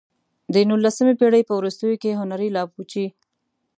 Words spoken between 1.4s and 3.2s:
په وروستیو کې هنري لابوچي.